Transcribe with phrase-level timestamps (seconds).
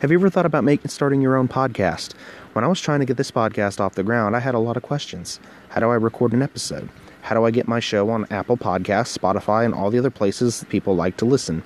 [0.00, 2.12] Have you ever thought about making starting your own podcast?
[2.52, 4.76] When I was trying to get this podcast off the ground, I had a lot
[4.76, 5.40] of questions.
[5.70, 6.88] How do I record an episode?
[7.22, 10.64] How do I get my show on Apple Podcasts, Spotify, and all the other places
[10.68, 11.64] people like to listen?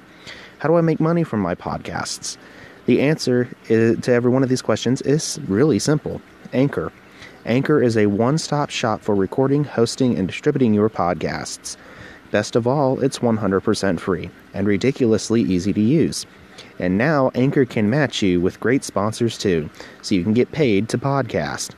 [0.60, 2.38] How do I make money from my podcasts?
[2.86, 6.22] The answer to every one of these questions is really simple
[6.54, 6.90] Anchor.
[7.44, 11.76] Anchor is a one stop shop for recording, hosting, and distributing your podcasts.
[12.30, 16.24] Best of all, it's 100% free and ridiculously easy to use.
[16.78, 19.68] And now Anchor can match you with great sponsors too,
[20.02, 21.74] so you can get paid to podcast.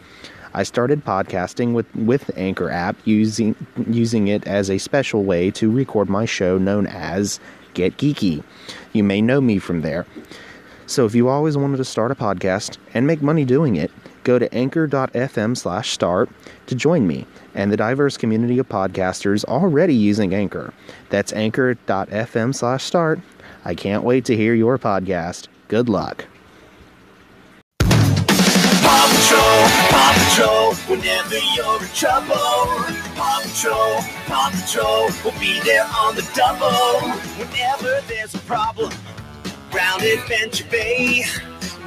[0.56, 3.56] I started podcasting with, with Anchor app using
[3.88, 7.40] using it as a special way to record my show known as
[7.74, 8.44] Get Geeky.
[8.92, 10.06] You may know me from there.
[10.86, 13.90] So if you always wanted to start a podcast and make money doing it,
[14.22, 16.30] go to anchor.fm slash start
[16.66, 20.72] to join me and the diverse community of podcasters already using Anchor.
[21.10, 23.20] That's anchor.fm slash start.
[23.64, 25.48] I can't wait to hear your podcast.
[25.68, 26.26] Good luck.
[27.80, 32.36] Paw Patrol, Paw Patrol, whenever you're in trouble.
[33.16, 37.08] Paw Patrol, Paw Patrol, will be there on the double.
[37.38, 38.92] Whenever there's a problem,
[39.72, 41.24] round Adventure Bay.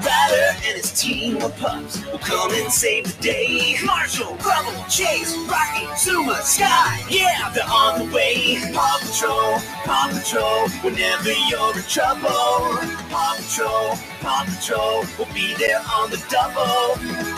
[0.07, 3.75] Ryder and his team of pups will come and save the day.
[3.85, 8.57] Marshall, Rubble, Chase, Rocky, Zuma, Sky, yeah, they're on the way.
[8.73, 12.79] Paw Patrol, Paw Patrol, whenever you're in trouble.
[13.11, 16.95] Paw Patrol, Paw Patrol, will be there on the double.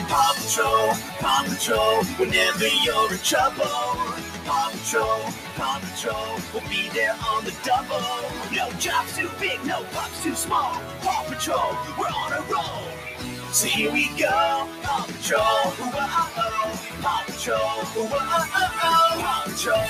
[0.08, 4.19] Paw Patrol, Paw Patrol, whenever you're in trouble.
[4.50, 5.22] Paw Patrol,
[5.58, 8.02] Paw Patrol, will be there on the double.
[8.52, 10.82] No job's too big, no pup's too small.
[11.02, 12.90] Paw Patrol, we're on a roll.
[13.52, 15.44] So here we go, Paw Patrol,
[15.78, 18.48] whoa, oh, Paw Patrol, whoa, oh,
[19.22, 19.86] Paw Patrol.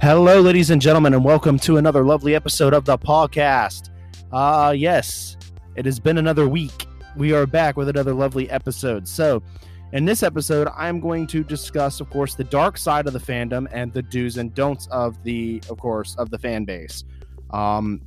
[0.00, 3.90] Hello, ladies and gentlemen, and welcome to another lovely episode of the podcast.
[4.30, 5.37] Uh, yes,
[5.78, 6.86] it has been another week.
[7.16, 9.06] We are back with another lovely episode.
[9.06, 9.42] So,
[9.92, 13.68] in this episode, I'm going to discuss, of course, the dark side of the fandom
[13.70, 17.04] and the do's and don'ts of the, of course, of the fan base.
[17.50, 18.02] Um,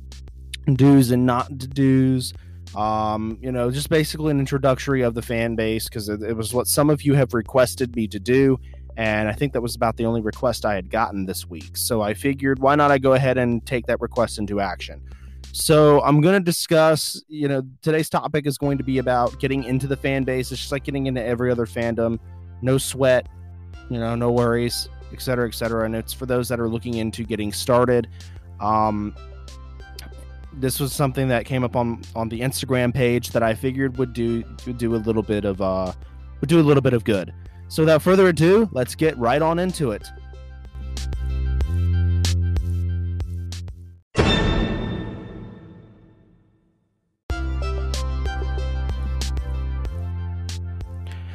[0.74, 2.34] do's and not do's.
[2.76, 6.52] Um, you know, just basically an introductory of the fan base because it, it was
[6.52, 8.58] what some of you have requested me to do
[8.96, 11.76] and I think that was about the only request I had gotten this week.
[11.76, 15.00] So I figured, why not I go ahead and take that request into action?
[15.52, 19.64] So I'm going to discuss, you know, today's topic is going to be about getting
[19.64, 20.50] into the fan base.
[20.50, 22.18] It's just like getting into every other fandom.
[22.62, 23.28] No sweat,
[23.90, 25.84] you know, no worries, et cetera, et cetera.
[25.84, 28.08] And it's for those that are looking into getting started.
[28.60, 29.14] Um,
[30.54, 34.12] this was something that came up on on the Instagram page that I figured would
[34.12, 35.92] do would do a little bit of uh
[36.40, 37.32] would do a little bit of good.
[37.68, 40.06] So without further ado, let's get right on into it.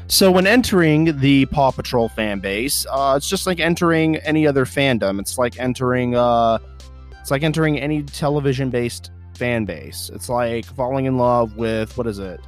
[0.10, 4.64] So when entering the Paw Patrol fan base, uh, it's just like entering any other
[4.64, 5.20] fandom.
[5.20, 6.60] It's like entering, uh,
[7.20, 10.10] it's like entering any television-based fan base.
[10.14, 12.40] It's like falling in love with what is it?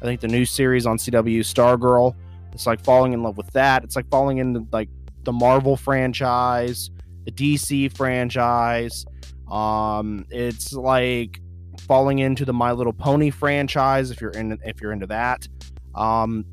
[0.00, 2.14] I think the new series on CW, Stargirl.
[2.52, 3.82] It's like falling in love with that.
[3.82, 4.88] It's like falling into like
[5.24, 6.88] the Marvel franchise,
[7.24, 9.04] the DC franchise.
[9.50, 11.40] Um, it's like
[11.80, 15.48] falling into the My Little Pony franchise if you're in if you're into that.
[15.96, 16.44] Um,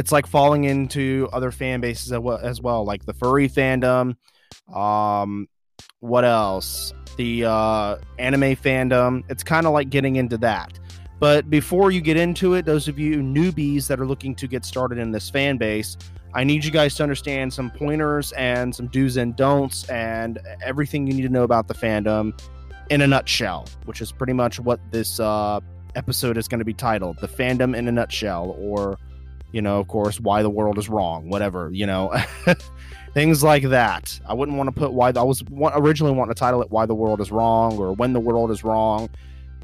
[0.00, 4.16] it's like falling into other fan bases as well, like the furry fandom.
[4.74, 5.46] Um,
[5.98, 6.94] what else?
[7.18, 9.24] The uh, anime fandom.
[9.28, 10.80] It's kind of like getting into that.
[11.18, 14.64] But before you get into it, those of you newbies that are looking to get
[14.64, 15.98] started in this fan base,
[16.32, 21.06] I need you guys to understand some pointers and some do's and don'ts and everything
[21.06, 22.40] you need to know about the fandom
[22.88, 25.60] in a nutshell, which is pretty much what this uh,
[25.94, 28.98] episode is going to be titled The Fandom in a Nutshell, or,
[29.52, 32.14] you know, of course, Why the World is Wrong, whatever, you know,
[33.14, 34.18] things like that.
[34.26, 36.94] I wouldn't want to put why I was originally wanting to title it Why the
[36.94, 39.08] World is Wrong or When the World is Wrong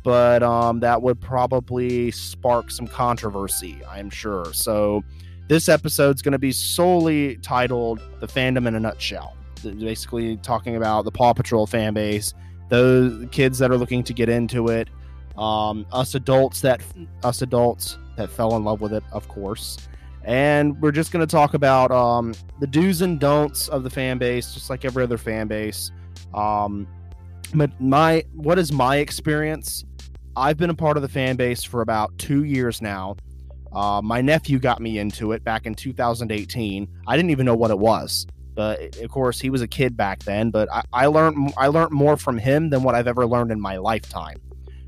[0.06, 4.52] but um, that would probably spark some controversy, I'm sure.
[4.52, 5.02] So,
[5.48, 9.36] this episode's going to be solely titled The Fandom in a Nutshell.
[9.64, 12.34] Basically, talking about the Paw Patrol fan base,
[12.68, 14.88] those kids that are looking to get into it,
[15.36, 16.80] um, us adults that
[17.24, 19.78] us adults that fell in love with it, of course.
[20.24, 24.18] And we're just going to talk about um, the do's and don'ts of the fan
[24.18, 25.92] base, just like every other fan base.
[26.34, 26.88] Um,
[27.54, 29.84] but my what is my experience
[30.36, 33.16] I've been a part of the fan base for about two years now.
[33.72, 36.88] Uh, my nephew got me into it back in 2018.
[37.06, 38.26] I didn't even know what it was.
[38.54, 40.50] But of course, he was a kid back then.
[40.50, 43.60] But I, I learned I learned more from him than what I've ever learned in
[43.60, 44.36] my lifetime.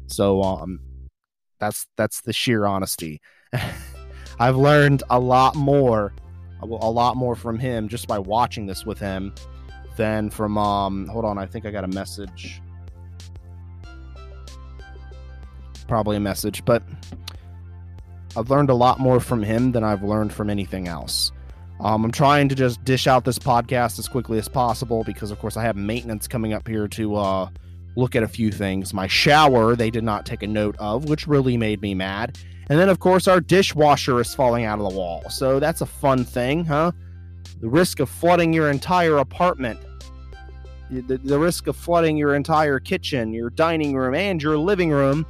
[0.06, 0.80] So um,
[1.58, 3.20] that's that's the sheer honesty.
[4.40, 6.12] I've learned a lot more,
[6.62, 9.34] a lot more from him just by watching this with him
[9.96, 11.06] than from um.
[11.08, 12.60] Hold on, I think I got a message.
[15.86, 16.82] Probably a message, but
[18.36, 21.32] I've learned a lot more from him than I've learned from anything else.
[21.80, 25.38] Um, I'm trying to just dish out this podcast as quickly as possible because, of
[25.38, 27.48] course, I have maintenance coming up here to uh,
[27.98, 28.94] look at a few things.
[28.94, 32.38] My shower, they did not take a note of, which really made me mad.
[32.70, 35.28] And then, of course, our dishwasher is falling out of the wall.
[35.28, 36.92] So that's a fun thing, huh?
[37.60, 39.80] The risk of flooding your entire apartment,
[40.90, 45.26] the, the risk of flooding your entire kitchen, your dining room, and your living room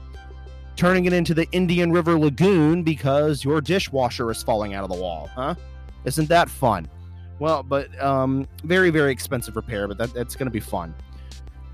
[0.77, 5.01] turning it into the Indian River Lagoon because your dishwasher is falling out of the
[5.01, 5.55] wall, huh?
[6.05, 6.87] Isn't that fun?
[7.39, 10.95] Well, but um, very, very expensive repair, but that, that's going to be fun.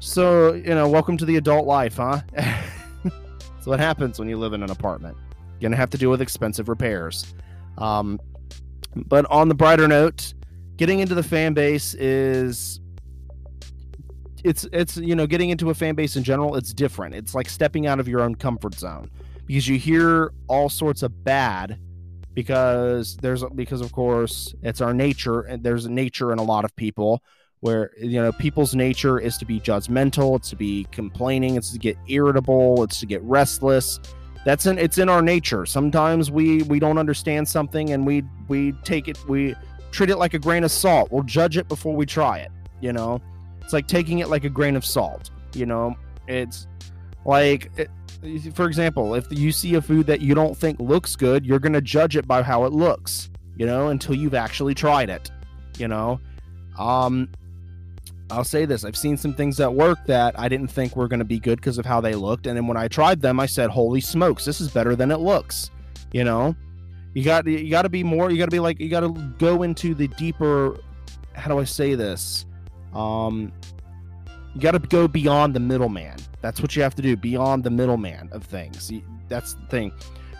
[0.01, 2.21] So, you know, welcome to the adult life, huh?
[2.35, 5.17] That's what happens when you live in an apartment.
[5.53, 7.35] You're going to have to deal with expensive repairs.
[7.79, 8.21] Um,
[8.95, 10.35] but on the brighter note,
[10.77, 12.81] getting into the fan base is
[14.45, 17.49] it's it's you know getting into a fan base in general it's different it's like
[17.49, 19.11] stepping out of your own comfort zone
[19.47, 21.79] because you hear all sorts of bad
[22.35, 26.65] because there's because of course it's our nature and there's a nature in a lot
[26.65, 27.23] of people
[27.65, 31.79] where you know people's nature is to be judgmental it's to be complaining it's to
[31.79, 34.01] get irritable it's to get restless
[34.45, 38.73] that's in it's in our nature sometimes we we don't understand something and we we
[38.85, 39.55] take it we
[39.91, 42.51] treat it like a grain of salt we'll judge it before we try it
[42.81, 43.21] you know
[43.65, 45.31] it's like taking it like a grain of salt.
[45.55, 45.97] You know,
[46.29, 46.67] it's
[47.25, 47.91] like, it,
[48.55, 51.73] for example, if you see a food that you don't think looks good, you're going
[51.73, 55.31] to judge it by how it looks, you know, until you've actually tried it,
[55.79, 56.21] you know.
[56.79, 57.29] Um,
[58.35, 61.21] I'll say this I've seen some things that work that I didn't think were going
[61.21, 62.47] to be good because of how they looked.
[62.47, 65.21] And then when I tried them, I said, holy smokes, this is better than it
[65.21, 65.71] looks,
[66.13, 66.55] you know.
[67.15, 68.31] You got you got to be more.
[68.31, 70.77] You got to be like you got to go into the deeper.
[71.33, 72.45] How do I say this?
[72.93, 73.53] Um,
[74.55, 76.17] you got to go beyond the middleman.
[76.41, 77.17] That's what you have to do.
[77.17, 78.93] Beyond the middleman of things.
[79.29, 79.93] That's the thing.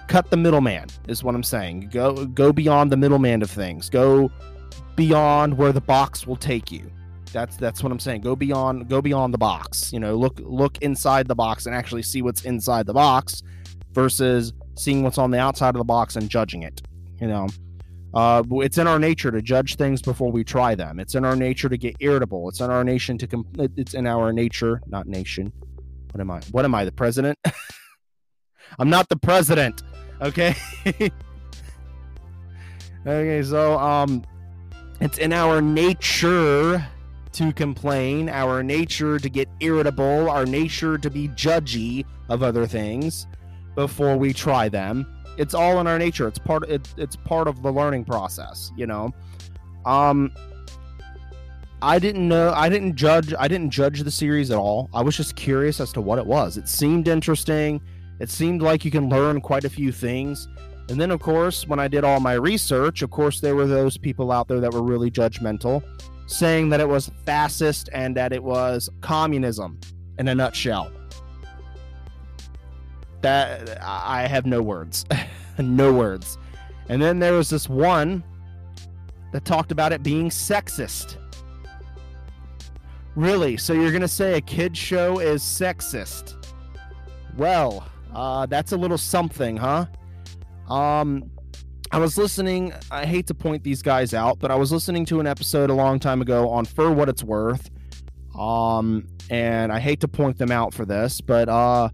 [0.09, 1.91] Cut the middleman is what I'm saying.
[1.93, 3.89] Go go beyond the middleman of things.
[3.89, 4.33] Go
[4.97, 6.91] beyond where the box will take you.
[7.35, 8.21] That's that's what I'm saying.
[8.21, 9.93] Go beyond go beyond the box.
[9.93, 13.43] You know, look look inside the box and actually see what's inside the box
[13.91, 16.81] versus seeing what's on the outside of the box and judging it.
[17.21, 17.49] You know,
[18.15, 21.01] uh, it's in our nature to judge things before we try them.
[21.01, 22.49] It's in our nature to get irritable.
[22.49, 23.45] It's in our nation to.
[23.77, 25.53] It's in our nature, not nation.
[26.13, 26.41] What am I?
[26.53, 26.85] What am I?
[26.85, 27.37] The president?
[28.79, 29.83] I'm not the president.
[30.21, 30.55] Okay.
[33.05, 33.43] okay.
[33.43, 34.23] So um,
[35.01, 36.87] it's in our nature
[37.35, 43.27] to complain, our nature to get irritable, our nature to be judgy of other things
[43.75, 46.29] before we try them it's all in our nature.
[46.29, 49.13] It's part it, it's part of the learning process, you know.
[49.85, 50.33] Um
[51.83, 54.89] I didn't know I didn't judge I didn't judge the series at all.
[54.95, 56.57] I was just curious as to what it was.
[56.57, 57.81] It seemed interesting.
[58.21, 60.49] It seemed like you can learn quite a few things.
[60.89, 63.99] And then of course, when I did all my research, of course there were those
[63.99, 65.83] people out there that were really judgmental,
[66.27, 69.79] saying that it was fascist and that it was communism
[70.19, 70.91] in a nutshell
[73.25, 75.07] that I have no words,
[75.59, 76.37] no words.
[76.91, 78.23] And then there was this one
[79.33, 81.17] that talked about it being sexist.
[83.17, 83.57] Really?
[83.57, 86.55] So you're gonna say a kid show is sexist?
[87.37, 89.87] Well, uh, that's a little something, huh?
[90.69, 91.31] Um,
[91.95, 92.73] I was listening.
[92.91, 95.75] I hate to point these guys out, but I was listening to an episode a
[95.75, 97.71] long time ago on For What It's Worth.
[98.37, 101.91] Um, and I hate to point them out for this, but uh,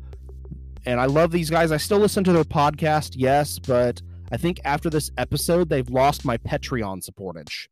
[0.87, 1.71] and I love these guys.
[1.71, 4.01] I still listen to their podcast, yes, but
[4.33, 7.69] I think after this episode, they've lost my Patreon supportage.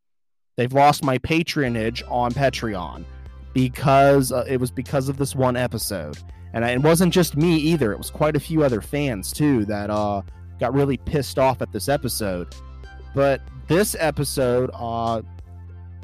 [0.57, 3.07] They've lost my patronage on Patreon
[3.55, 6.19] because uh, it was because of this one episode.
[6.53, 7.91] And it wasn't just me either.
[7.91, 10.21] It was quite a few other fans too that uh,
[10.61, 12.55] got really pissed off at this episode.
[13.15, 15.23] But this episode, uh,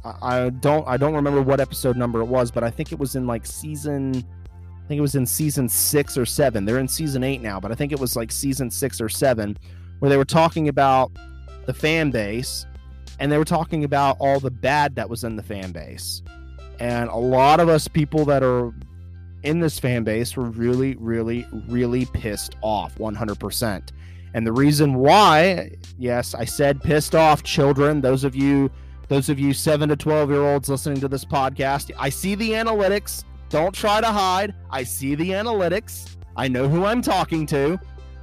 [0.04, 3.16] I don't I don't remember what episode number it was, but I think it was
[3.16, 4.24] in like season
[4.84, 6.66] I think it was in season six or seven.
[6.66, 9.56] They're in season eight now, but I think it was like season six or seven
[9.98, 11.10] where they were talking about
[11.64, 12.66] the fan base
[13.18, 16.22] and they were talking about all the bad that was in the fan base.
[16.80, 18.74] And a lot of us people that are
[19.42, 23.88] in this fan base were really, really, really pissed off 100%.
[24.34, 28.70] And the reason why, yes, I said pissed off children, those of you
[29.08, 32.52] those of you 7 to 12 year olds listening to this podcast, I see the
[32.52, 33.24] analytics.
[33.48, 34.54] Don't try to hide.
[34.70, 36.16] I see the analytics.
[36.36, 37.78] I know who I'm talking to.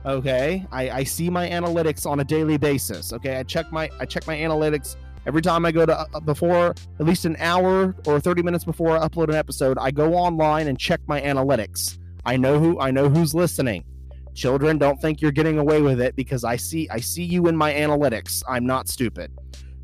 [0.06, 0.66] Okay.
[0.72, 3.14] I, I see my analytics on a daily basis.
[3.14, 3.38] Okay.
[3.38, 7.06] I check my I check my analytics every time I go to uh, before at
[7.06, 10.80] least an hour or 30 minutes before I upload an episode, I go online and
[10.80, 12.00] check my analytics.
[12.26, 13.86] I know who I know who's listening.
[14.34, 17.56] Children, don't think you're getting away with it because I see I see you in
[17.56, 18.44] my analytics.
[18.48, 19.32] I'm not stupid.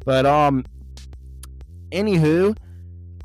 [0.05, 0.65] But um
[1.91, 2.57] anywho,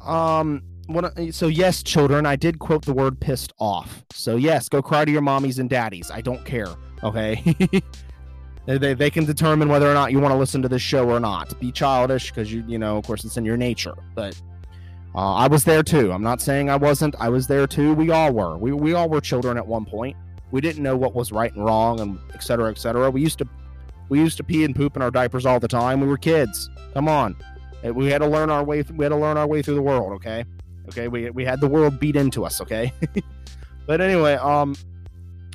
[0.01, 4.05] um what so yes, children, I did quote the word pissed off.
[4.13, 6.11] So yes, go cry to your mommies and daddies.
[6.11, 6.69] I don't care.
[7.03, 7.43] Okay.
[8.67, 11.21] they, they can determine whether or not you want to listen to this show or
[11.21, 11.59] not.
[11.61, 13.95] Be childish because you you know, of course, it's in your nature.
[14.15, 14.41] But
[15.15, 16.13] uh, I was there too.
[16.13, 17.15] I'm not saying I wasn't.
[17.19, 17.95] I was there too.
[17.95, 18.57] We all were.
[18.57, 20.17] We we all were children at one point.
[20.53, 23.11] We didn't know what was right and wrong, and et cetera, et cetera.
[23.11, 23.49] We used to
[24.09, 26.01] we used to pee and poop in our diapers all the time.
[26.01, 26.69] We were kids.
[26.93, 27.35] Come on,
[27.83, 28.83] we had to learn our way.
[28.83, 30.13] We had to learn our way through the world.
[30.13, 30.45] Okay,
[30.89, 31.09] okay.
[31.09, 32.61] We we had the world beat into us.
[32.61, 32.93] Okay,
[33.87, 34.77] but anyway, um,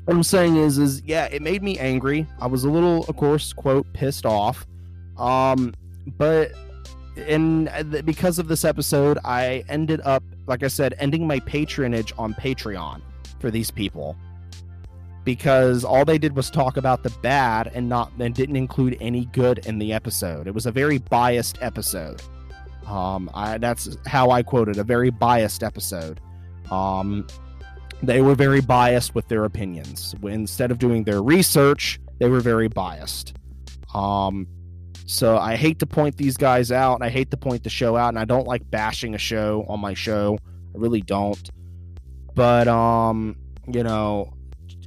[0.05, 2.25] what I'm saying is, is yeah, it made me angry.
[2.39, 4.65] I was a little, of course, quote, pissed off.
[5.17, 5.75] Um,
[6.17, 6.51] but
[7.17, 7.69] and
[8.03, 13.01] because of this episode, I ended up, like I said, ending my patronage on Patreon
[13.39, 14.15] for these people
[15.27, 19.25] because all they did was talk about the bad and not and didn't include any
[19.25, 20.47] good in the episode.
[20.47, 22.21] It was a very biased episode.
[22.85, 26.21] Um, I, that's how I quoted a very biased episode.
[26.71, 27.27] Um,
[28.01, 30.15] they were very biased with their opinions.
[30.23, 33.35] Instead of doing their research, they were very biased.
[33.93, 34.47] Um,
[35.07, 37.01] so I hate to point these guys out.
[37.01, 39.81] I hate to point the show out, and I don't like bashing a show on
[39.81, 40.37] my show.
[40.73, 41.51] I really don't.
[42.33, 43.35] But um,
[43.67, 44.36] you know,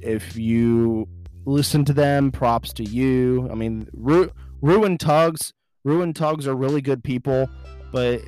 [0.01, 1.07] if you
[1.45, 3.47] listen to them, props to you.
[3.51, 4.31] I mean, Ru-
[4.61, 5.53] Ruin Tugs,
[5.83, 7.49] Ruin Tugs are really good people,
[7.91, 8.21] but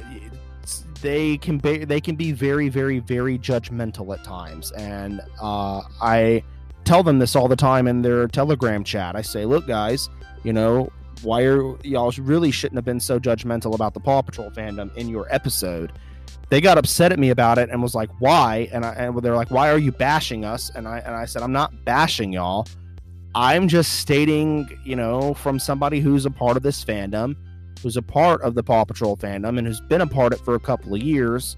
[1.02, 4.72] they can be they can be very very very judgmental at times.
[4.72, 6.44] And uh, i
[6.86, 9.16] tell them this all the time in their telegram chat.
[9.16, 10.10] I say look guys
[10.44, 14.52] you know why are y'all really shouldn't have been so judgmental about the paw patrol
[14.52, 15.94] fandom in your episode
[16.54, 19.36] they got upset at me about it and was like why and, I, and they're
[19.36, 22.68] like why are you bashing us and i and i said i'm not bashing y'all
[23.34, 27.36] i'm just stating you know from somebody who's a part of this fandom
[27.84, 30.46] who's a part of the Paw Patrol fandom and who's been a part of it
[30.46, 31.58] for a couple of years,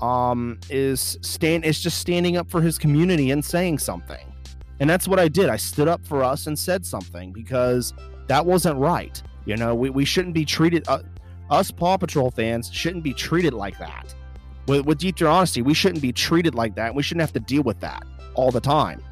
[0.00, 4.32] um, is stand is just standing up for his community and saying something.
[4.80, 5.48] And that's what I did.
[5.48, 7.92] I stood up for us and said something because
[8.28, 9.20] that wasn't right.
[9.44, 11.00] You know, we, we shouldn't be treated uh,
[11.50, 14.14] us Paw Patrol fans shouldn't be treated like that.
[14.68, 16.94] With, with deep honesty, we shouldn't be treated like that.
[16.94, 19.02] We shouldn't have to deal with that all the time.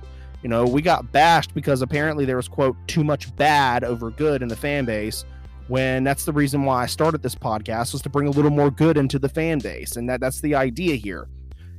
[0.42, 4.42] You know, we got bashed because apparently there was quote too much bad over good
[4.42, 5.24] in the fan base
[5.68, 8.70] when that's the reason why I started this podcast was to bring a little more
[8.70, 9.96] good into the fan base.
[9.96, 11.26] And that that's the idea here.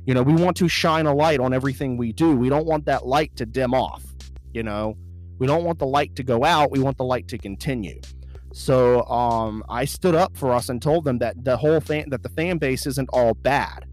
[0.04, 2.36] You know, we want to shine a light on everything we do.
[2.36, 4.02] We don't want that light to dim off.
[4.52, 4.96] You know,
[5.38, 6.70] we don't want the light to go out.
[6.70, 8.00] We want the light to continue.
[8.58, 12.24] So um, I stood up for us and told them that the whole fan that
[12.24, 13.86] the fan base isn't all bad.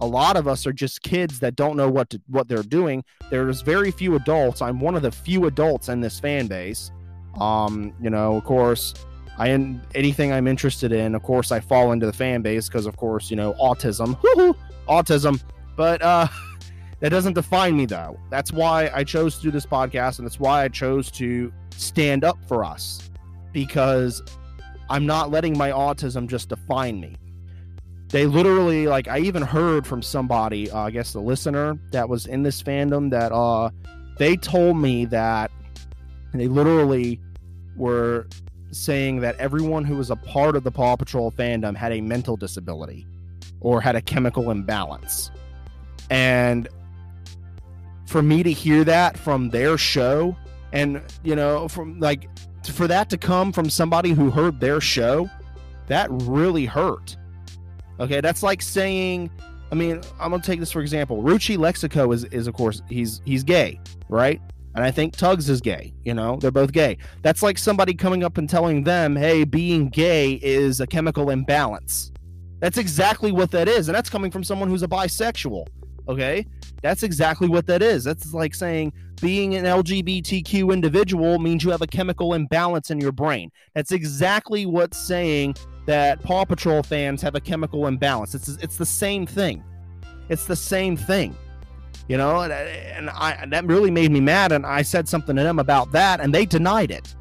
[0.00, 3.04] A lot of us are just kids that don't know what to, what they're doing.
[3.30, 4.60] There's very few adults.
[4.60, 6.90] I'm one of the few adults in this fan base.
[7.38, 8.92] Um, you know, of course,
[9.38, 11.14] I am anything I'm interested in.
[11.14, 14.18] Of course, I fall into the fan base because, of course, you know, autism,
[14.88, 15.40] autism.
[15.76, 16.26] But uh,
[17.00, 18.18] that doesn't define me, though.
[18.30, 22.24] That's why I chose to do this podcast, and that's why I chose to stand
[22.24, 23.07] up for us
[23.52, 24.22] because
[24.90, 27.16] I'm not letting my autism just define me.
[28.08, 32.26] They literally, like, I even heard from somebody, uh, I guess the listener that was
[32.26, 33.70] in this fandom, that uh,
[34.16, 35.50] they told me that
[36.32, 37.20] they literally
[37.76, 38.26] were
[38.70, 42.36] saying that everyone who was a part of the Paw Patrol fandom had a mental
[42.36, 43.06] disability
[43.60, 45.30] or had a chemical imbalance.
[46.10, 46.68] And
[48.06, 50.36] for me to hear that from their show,
[50.72, 52.28] and you know, from like
[52.70, 55.28] for that to come from somebody who heard their show,
[55.86, 57.16] that really hurt.
[58.00, 59.30] Okay, that's like saying,
[59.72, 61.22] I mean, I'm gonna take this for example.
[61.22, 64.40] Ruchi Lexico is is of course he's he's gay, right?
[64.74, 65.92] And I think Tugs is gay.
[66.04, 66.98] You know, they're both gay.
[67.22, 72.12] That's like somebody coming up and telling them, hey, being gay is a chemical imbalance.
[72.60, 73.88] That's exactly what that is.
[73.88, 75.66] And that's coming from someone who's a bisexual.
[76.08, 76.46] Okay.
[76.82, 78.04] That's exactly what that is.
[78.04, 83.12] That's like saying being an LGBTQ individual means you have a chemical imbalance in your
[83.12, 83.50] brain.
[83.74, 85.56] That's exactly what saying
[85.86, 88.34] that Paw Patrol fans have a chemical imbalance.
[88.34, 89.64] It's, it's the same thing.
[90.28, 91.36] It's the same thing
[92.08, 95.58] you know and, I that really made me mad and I said something to them
[95.58, 97.14] about that and they denied it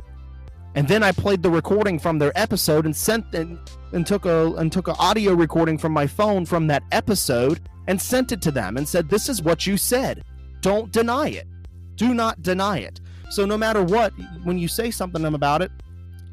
[0.77, 3.57] and then I played the recording from their episode and sent and,
[3.93, 7.99] and took a and took an audio recording from my phone from that episode and
[7.99, 10.23] sent it to them and said, "This is what you said.
[10.61, 11.47] Don't deny it.
[11.95, 15.71] Do not deny it." So no matter what, when you say something about it,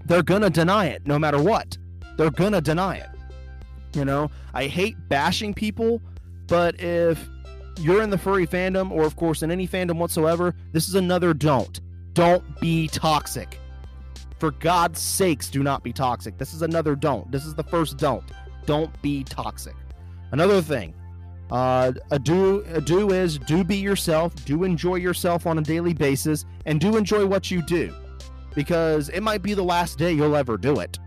[0.04, 1.06] they're gonna deny it.
[1.06, 1.78] No matter what,
[2.18, 3.08] they're gonna deny it.
[3.94, 6.02] You know, I hate bashing people,
[6.48, 7.30] but if
[7.80, 11.32] you're in the furry fandom, or of course in any fandom whatsoever, this is another
[11.32, 11.80] don't.
[12.12, 13.58] Don't be toxic.
[14.38, 16.36] For God's sakes, do not be toxic.
[16.38, 17.30] This is another don't.
[17.30, 18.24] This is the first don't.
[18.66, 19.74] Don't be toxic.
[20.32, 20.94] Another thing,
[21.50, 24.34] uh, a do a do is do be yourself.
[24.44, 27.94] Do enjoy yourself on a daily basis, and do enjoy what you do,
[28.54, 30.98] because it might be the last day you'll ever do it.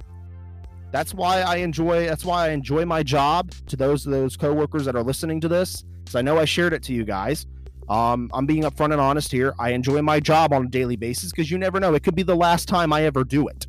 [0.91, 2.05] That's why I enjoy.
[2.05, 3.51] That's why I enjoy my job.
[3.67, 6.83] To those those coworkers that are listening to this, because I know I shared it
[6.83, 7.45] to you guys.
[7.89, 9.53] Um, I'm being upfront and honest here.
[9.59, 11.93] I enjoy my job on a daily basis because you never know.
[11.93, 13.65] It could be the last time I ever do it.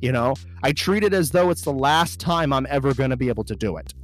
[0.00, 3.16] You know, I treat it as though it's the last time I'm ever going to
[3.16, 3.94] be able to do it.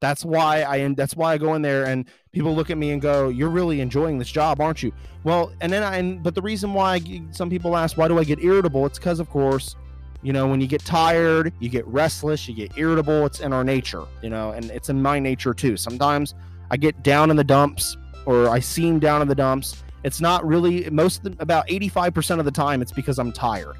[0.00, 2.90] That's why I and that's why I go in there and people look at me
[2.90, 6.34] and go, "You're really enjoying this job, aren't you?" Well, and then I and, but
[6.34, 9.30] the reason why I, some people ask, "Why do I get irritable?" It's because, of
[9.30, 9.76] course,
[10.22, 13.24] you know, when you get tired, you get restless, you get irritable.
[13.24, 15.76] It's in our nature, you know, and it's in my nature too.
[15.76, 16.34] Sometimes
[16.70, 17.96] I get down in the dumps
[18.26, 19.82] or I seem down in the dumps.
[20.02, 23.76] It's not really most the, about 85% of the time it's because I'm tired.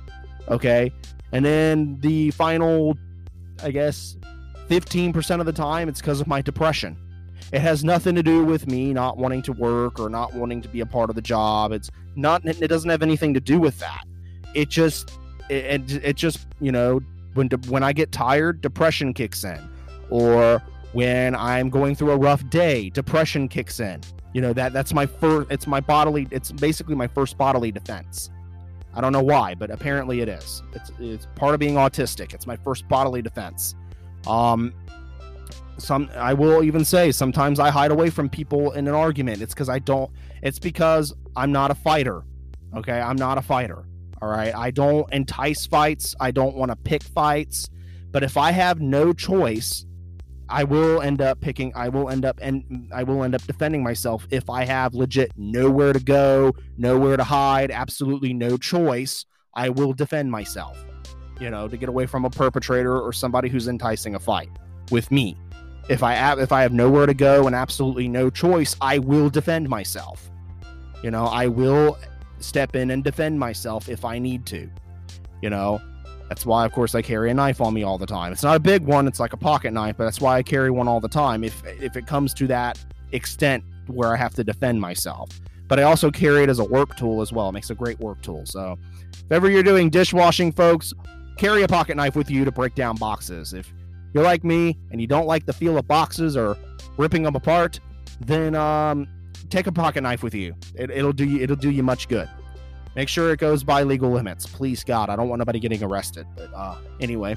[0.49, 0.93] Okay?
[1.33, 2.97] And then the final
[3.63, 4.17] I guess
[4.69, 6.97] 15% of the time it's because of my depression.
[7.53, 10.69] It has nothing to do with me not wanting to work or not wanting to
[10.69, 11.73] be a part of the job.
[11.73, 14.05] It's not it doesn't have anything to do with that.
[14.55, 17.01] It just it, it, it just, you know,
[17.35, 19.61] when when I get tired, depression kicks in.
[20.11, 24.01] Or when I'm going through a rough day, depression kicks in.
[24.35, 25.51] You know that that's my first.
[25.51, 26.27] It's my bodily.
[26.31, 28.31] It's basically my first bodily defense.
[28.93, 30.63] I don't know why, but apparently it is.
[30.73, 32.35] It's it's part of being autistic.
[32.35, 33.77] It's my first bodily defense.
[34.27, 34.75] Um,
[35.79, 39.41] some I will even say sometimes I hide away from people in an argument.
[39.41, 40.11] It's because I don't.
[40.43, 42.25] It's because I'm not a fighter.
[42.77, 43.85] Okay, I'm not a fighter.
[44.21, 46.17] All right, I don't entice fights.
[46.19, 47.69] I don't want to pick fights.
[48.11, 49.87] But if I have no choice
[50.49, 51.73] I will end up picking.
[51.75, 55.33] I will end up and I will end up defending myself if I have legit
[55.37, 59.25] nowhere to go, nowhere to hide, absolutely no choice.
[59.55, 60.79] I will defend myself.
[61.41, 64.51] You know, to get away from a perpetrator or somebody who's enticing a fight
[64.91, 65.37] with me.
[65.89, 69.31] If I have if I have nowhere to go and absolutely no choice, I will
[69.31, 70.31] defend myself.
[71.03, 71.99] You know, I will
[72.39, 74.71] step in and defend myself if I need to.
[75.43, 75.81] You know,
[76.29, 78.33] that's why, of course, I carry a knife on me all the time.
[78.33, 80.71] It's not a big one; it's like a pocket knife, but that's why I carry
[80.71, 81.45] one all the time.
[81.45, 82.83] If if it comes to that
[83.13, 85.29] extent where I have to defend myself,
[85.69, 87.49] but I also carry it as a work tool as well.
[87.49, 88.47] It makes a great work tool.
[88.47, 88.79] So,
[89.13, 90.93] if ever you're doing dishwashing, folks,
[91.37, 93.53] carry a pocket knife with you to break down boxes.
[93.53, 93.73] If
[94.15, 96.57] you're like me and you don't like the feel of boxes or
[96.97, 97.81] ripping them apart,
[98.21, 99.09] then um,
[99.51, 100.55] take a pocket knife with you.
[100.75, 101.43] It, it'll do you.
[101.43, 102.29] It'll do you much good.
[102.97, 104.47] Make sure it goes by legal limits.
[104.47, 106.27] Please God, I don't want nobody getting arrested.
[106.37, 107.37] But uh anyway.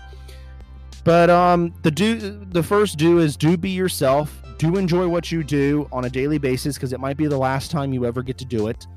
[1.04, 4.42] But um the do the first do is do be yourself.
[4.58, 7.72] Do enjoy what you do on a daily basis because it might be the last
[7.72, 8.88] time you ever get to do it.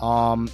[0.00, 0.48] Um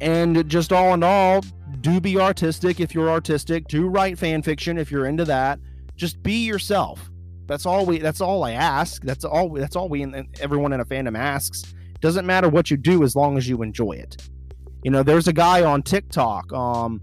[0.00, 1.42] and just all in all,
[1.80, 3.66] do be artistic if you're artistic.
[3.66, 5.58] Do write fan fiction if you're into that.
[5.96, 7.10] Just be yourself.
[7.48, 7.98] That's all we.
[7.98, 9.02] That's all I ask.
[9.02, 9.50] That's all.
[9.50, 10.04] That's all we.
[10.38, 11.74] Everyone in a fandom asks.
[12.00, 14.28] Doesn't matter what you do as long as you enjoy it.
[14.82, 16.52] You know, there's a guy on TikTok.
[16.52, 17.02] Um,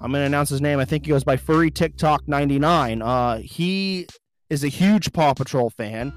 [0.00, 0.78] I'm gonna announce his name.
[0.78, 3.02] I think he goes by Furry TikTok 99.
[3.02, 4.06] Uh, he
[4.50, 6.12] is a huge Paw Patrol fan.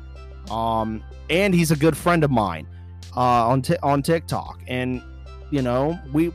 [0.49, 2.67] Um, and he's a good friend of mine.
[3.15, 5.01] Uh, on t- on TikTok, and
[5.49, 6.33] you know we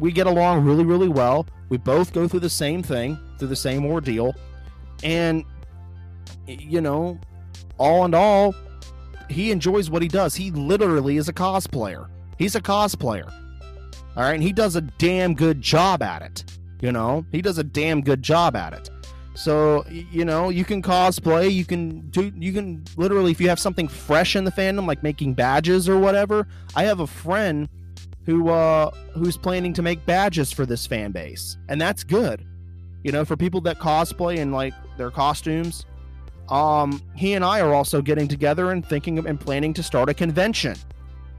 [0.00, 1.46] we get along really really well.
[1.68, 4.34] We both go through the same thing, through the same ordeal,
[5.04, 5.44] and
[6.48, 7.20] you know,
[7.78, 8.54] all in all,
[9.30, 10.34] he enjoys what he does.
[10.34, 12.08] He literally is a cosplayer.
[12.36, 13.32] He's a cosplayer.
[14.18, 14.34] All right.
[14.34, 16.44] And he does a damn good job at it.
[16.80, 18.90] You know, he does a damn good job at it.
[19.34, 23.60] So, you know, you can cosplay, you can do, you can literally, if you have
[23.60, 26.48] something fresh in the fandom, like making badges or whatever.
[26.74, 27.68] I have a friend
[28.26, 32.44] who, uh, who's planning to make badges for this fan base, and that's good.
[33.04, 35.86] You know, for people that cosplay and like their costumes.
[36.48, 40.08] Um, he and I are also getting together and thinking of, and planning to start
[40.08, 40.76] a convention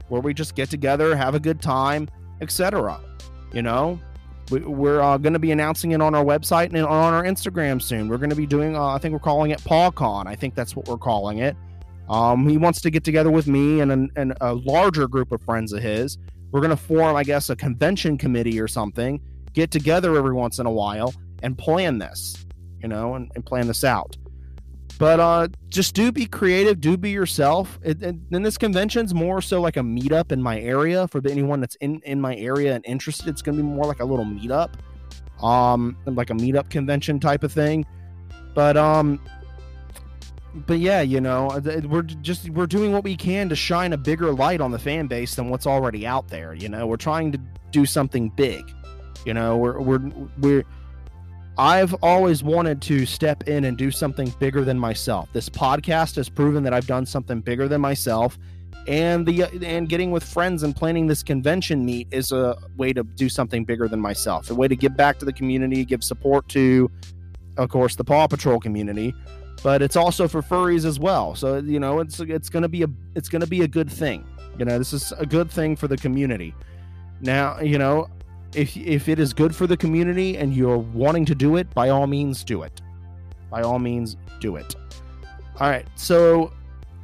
[0.08, 2.08] where we just get together, have a good time,
[2.40, 3.00] etc.
[3.52, 4.00] You know,
[4.50, 7.80] we, are uh, going to be announcing it on our website and on our Instagram
[7.80, 8.08] soon.
[8.08, 10.26] We're going to be doing, uh, I think we're calling it PawCon.
[10.26, 11.56] I think that's what we're calling it.
[12.08, 15.72] Um, he wants to get together with me and, and a larger group of friends
[15.72, 16.18] of his.
[16.50, 19.20] We're going to form, I guess, a convention committee or something
[19.52, 22.44] get together every once in a while and plan this,
[22.82, 24.16] you know, and, and plan this out.
[25.00, 27.80] But uh, just do be creative, do be yourself.
[27.82, 31.74] And then this convention's more so like a meetup in my area for anyone that's
[31.76, 33.26] in in my area and interested.
[33.28, 34.74] It's gonna be more like a little meetup,
[35.42, 37.86] um, like a meetup convention type of thing.
[38.54, 39.18] But um,
[40.54, 41.58] but yeah, you know,
[41.88, 45.06] we're just we're doing what we can to shine a bigger light on the fan
[45.06, 46.52] base than what's already out there.
[46.52, 48.70] You know, we're trying to do something big.
[49.24, 50.64] You know, we're we're we're
[51.60, 55.28] I've always wanted to step in and do something bigger than myself.
[55.34, 58.38] This podcast has proven that I've done something bigger than myself.
[58.86, 63.02] And the and getting with friends and planning this convention meet is a way to
[63.02, 64.48] do something bigger than myself.
[64.48, 66.90] A way to give back to the community, give support to,
[67.58, 69.14] of course, the Paw Patrol community,
[69.62, 71.34] but it's also for furries as well.
[71.34, 74.26] So you know, it's it's gonna be a it's gonna be a good thing.
[74.58, 76.54] You know, this is a good thing for the community.
[77.20, 78.08] Now, you know,
[78.54, 81.88] if if it is good for the community and you're wanting to do it, by
[81.88, 82.80] all means do it.
[83.50, 84.74] By all means do it.
[85.58, 86.52] All right, so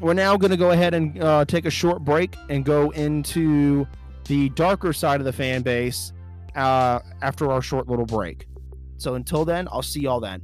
[0.00, 3.86] we're now going to go ahead and uh, take a short break and go into
[4.24, 6.12] the darker side of the fan base
[6.54, 8.46] uh, after our short little break.
[8.98, 10.42] So until then, I'll see y'all then.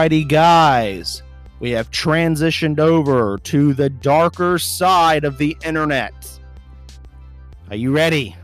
[0.00, 1.22] Alrighty, guys,
[1.58, 6.40] we have transitioned over to the darker side of the internet.
[7.68, 8.34] Are you ready?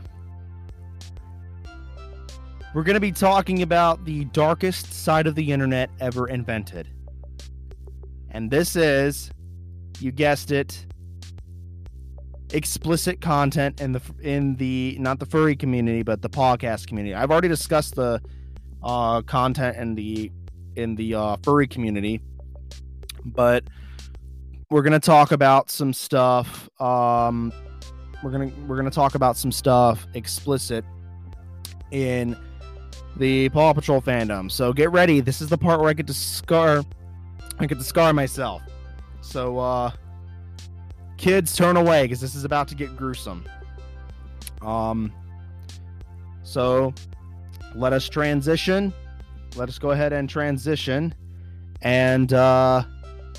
[2.75, 6.89] We're going to be talking about the darkest side of the internet ever invented.
[8.29, 9.31] And this is,
[9.99, 10.85] you guessed it,
[12.53, 17.15] explicit content in the in the not the furry community but the podcast community.
[17.15, 18.21] I've already discussed the
[18.83, 20.31] uh, content and the
[20.77, 22.21] in the uh, furry community,
[23.25, 23.63] but
[24.69, 26.69] we're gonna talk about some stuff.
[26.79, 27.51] Um,
[28.23, 30.85] we're gonna we're gonna talk about some stuff explicit
[31.91, 32.37] in
[33.15, 34.51] the Paw Patrol fandom.
[34.51, 35.19] So get ready.
[35.19, 36.83] This is the part where I get to scar.
[37.59, 38.61] I get to scar myself.
[39.21, 39.91] So uh,
[41.17, 43.45] kids, turn away because this is about to get gruesome.
[44.61, 45.11] Um.
[46.43, 46.93] So
[47.75, 48.93] let us transition
[49.57, 51.15] let us go ahead and transition.
[51.81, 52.83] And uh,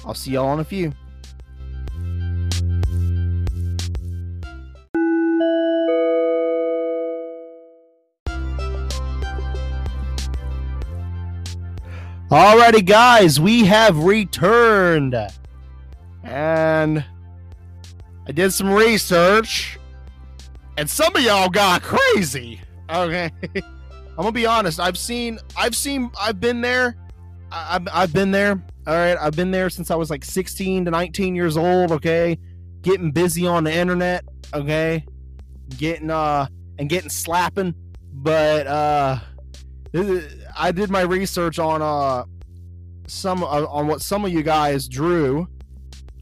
[0.05, 0.93] I'll see y'all in a few.
[12.31, 15.17] Alrighty, guys, we have returned.
[16.25, 17.05] And
[18.27, 19.79] I did some research,
[20.77, 22.61] and some of y'all got crazy.
[22.91, 23.31] Okay.
[24.19, 24.81] I'm gonna be honest.
[24.81, 26.97] I've seen, I've seen, I've been there.
[27.53, 28.61] I've, I've been there.
[28.89, 31.93] All right, I've been there since I was like 16 to 19 years old.
[31.93, 32.37] Okay,
[32.83, 34.25] getting busy on the internet.
[34.53, 35.05] Okay,
[35.77, 36.49] getting uh
[36.81, 37.75] and getting slapping.
[38.13, 39.21] But uh,
[40.57, 42.25] I did my research on uh
[43.07, 45.47] some uh, on what some of you guys drew.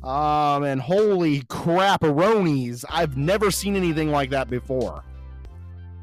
[0.05, 2.05] Um, and holy crap!
[2.05, 5.03] I've never seen anything like that before.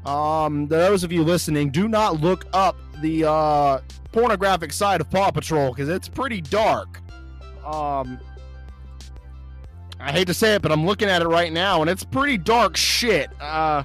[0.06, 3.80] Um, those of you listening, do not look up the uh,
[4.12, 7.00] pornographic side of Paw Patrol because it's pretty dark.
[7.64, 8.20] Um,
[9.98, 12.36] I hate to say it, but I'm looking at it right now and it's pretty
[12.36, 13.30] dark shit.
[13.40, 13.84] Uh,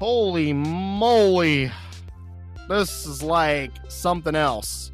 [0.00, 1.70] holy moly,
[2.68, 4.90] this is like something else.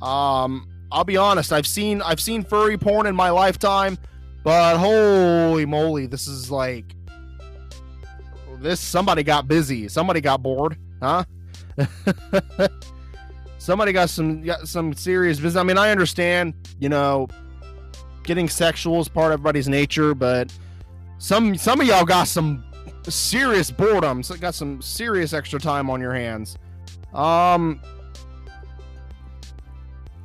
[0.00, 3.98] Um, I'll be honest, I've seen I've seen furry porn in my lifetime,
[4.42, 6.94] but holy moly, this is like
[8.60, 9.88] this somebody got busy.
[9.88, 11.24] Somebody got bored, huh?
[13.58, 15.60] somebody got some got some serious business.
[15.60, 17.28] I mean, I understand, you know,
[18.22, 20.52] getting sexual is part of everybody's nature, but
[21.18, 22.64] some some of y'all got some
[23.08, 24.22] serious boredom.
[24.22, 26.56] So got some serious extra time on your hands.
[27.14, 27.80] Um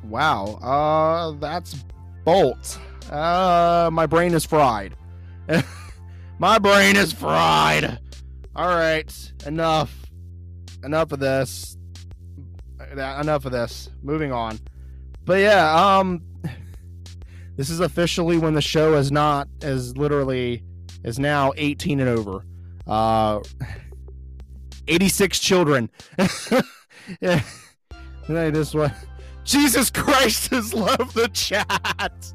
[0.04, 0.58] Wow.
[0.62, 1.74] Uh that's
[2.24, 2.78] Bolt.
[3.10, 4.94] Uh my brain is fried.
[6.38, 7.98] my brain is fried.
[8.56, 9.94] All right, enough.
[10.82, 11.76] Enough of this.
[12.90, 13.90] Enough of this.
[14.02, 14.58] Moving on.
[15.26, 16.22] But yeah, um
[17.56, 20.62] This is officially when the show is not as literally
[21.04, 22.44] is now 18 and over.
[22.86, 23.40] Uh,
[24.88, 25.90] 86 children.
[27.20, 27.40] yeah.
[28.26, 28.92] Hey, this one.
[29.44, 32.32] Jesus Christ has loved the chat.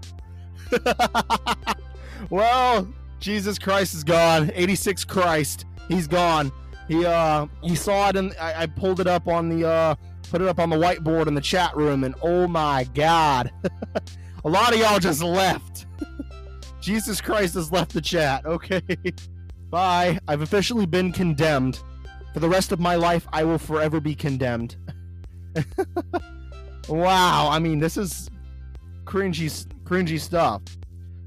[2.30, 2.88] well,
[3.20, 4.52] Jesus Christ is gone.
[4.56, 5.66] 86 Christ.
[5.92, 6.52] He's gone.
[6.88, 9.96] He uh he saw it and I, I pulled it up on the uh
[10.30, 13.52] put it up on the whiteboard in the chat room and oh my god.
[14.46, 15.86] A lot of y'all just left.
[16.82, 18.46] Jesus Christ has left the chat.
[18.46, 18.82] Okay.
[19.70, 20.18] Bye.
[20.28, 21.80] I've officially been condemned.
[22.34, 24.78] For the rest of my life, I will forever be condemned.
[26.88, 27.50] wow.
[27.52, 28.30] I mean, this is
[29.06, 30.62] cringy, cringy stuff.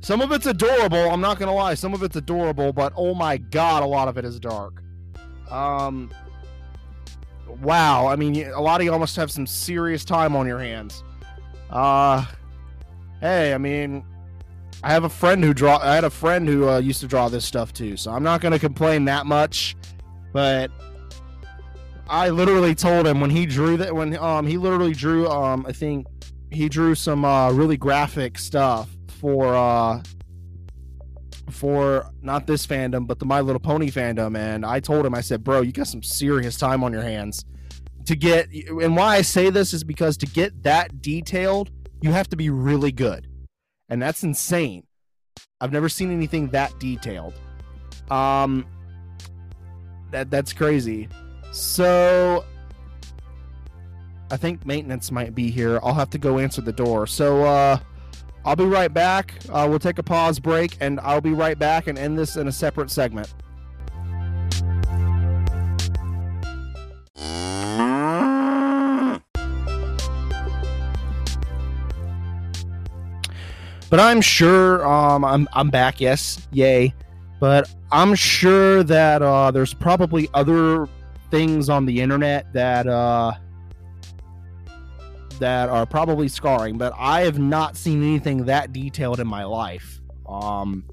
[0.05, 1.11] Some of it's adorable.
[1.11, 1.73] I'm not gonna lie.
[1.73, 4.83] Some of it's adorable, but oh my god, a lot of it is dark.
[5.51, 6.11] Um.
[7.63, 8.07] Wow.
[8.07, 11.03] I mean, a lot of y'all must have some serious time on your hands.
[11.71, 12.23] Uh.
[13.23, 14.05] Hey, I mean,
[14.83, 15.79] I have a friend who draw.
[15.79, 18.43] I had a friend who uh, used to draw this stuff too, so I'm not
[18.43, 19.75] to complain that much.
[20.35, 20.71] But
[22.11, 25.73] I literally told him when he drew that when um he literally drew um I
[25.73, 26.07] think
[26.51, 28.91] he drew some uh, really graphic stuff
[29.25, 30.03] for uh
[31.51, 35.23] for not this fandom but the My Little Pony fandom, and I told him I
[35.23, 37.43] said, bro, you got some serious time on your hands
[38.05, 38.51] to get.
[38.53, 41.71] And why I say this is because to get that detailed,
[42.03, 43.27] you have to be really good
[43.89, 44.85] and that's insane.
[45.59, 47.33] I've never seen anything that detailed.
[48.11, 48.67] Um,
[50.11, 51.09] that that's crazy.
[51.51, 52.45] So,
[54.31, 55.81] I think maintenance might be here.
[55.83, 57.07] I'll have to go answer the door.
[57.07, 57.79] So, uh,
[58.45, 59.35] I'll be right back.
[59.49, 62.47] Uh, we'll take a pause break, and I'll be right back and end this in
[62.47, 63.33] a separate segment.
[73.91, 76.01] But I'm sure um, I'm I'm back.
[76.01, 76.93] Yes, yay.
[77.39, 80.89] But I'm sure that uh, there's probably other
[81.31, 83.33] things on the internet that uh,
[85.39, 86.79] that are probably scarring.
[86.79, 90.01] But I have not seen anything that detailed in my life.
[90.29, 90.85] Um,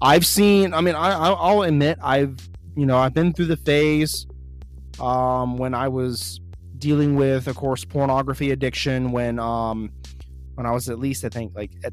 [0.00, 0.74] I've seen.
[0.74, 2.38] I mean, I, I'll admit I've
[2.76, 4.26] you know I've been through the phase
[5.00, 6.40] um, when I was
[6.78, 9.12] dealing with, of course, pornography addiction.
[9.12, 9.90] When um,
[10.54, 11.92] when I was at least I think like at,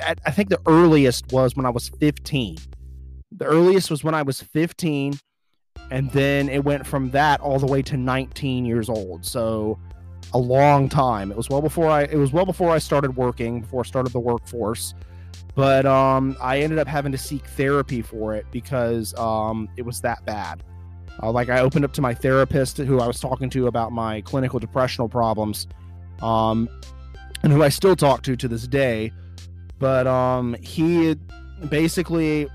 [0.00, 2.56] at I think the earliest was when I was 15.
[3.32, 5.14] The earliest was when I was 15
[5.90, 9.24] and then it went from that all the way to 19 years old.
[9.24, 9.78] So
[10.32, 11.30] a long time.
[11.30, 14.12] It was well before I it was well before I started working, before I started
[14.12, 14.94] the workforce.
[15.54, 20.00] But um I ended up having to seek therapy for it because um it was
[20.02, 20.62] that bad.
[21.22, 24.20] Uh, like I opened up to my therapist who I was talking to about my
[24.22, 25.66] clinical depressional problems.
[26.22, 26.68] Um,
[27.42, 29.12] and who I still talk to to this day.
[29.78, 31.16] But um, he
[31.68, 32.48] basically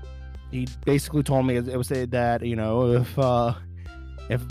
[0.50, 3.54] he basically told me it was that you know if uh,
[4.28, 4.42] if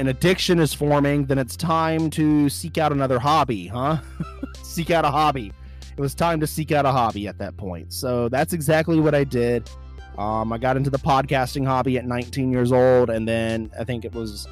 [0.00, 3.98] an addiction is forming, then it's time to seek out another hobby, huh?
[4.62, 5.52] seek out a hobby.
[5.96, 7.92] It was time to seek out a hobby at that point.
[7.92, 9.68] So that's exactly what I did.
[10.18, 14.04] Um, I got into the podcasting hobby at 19 years old, and then I think
[14.04, 14.48] it was,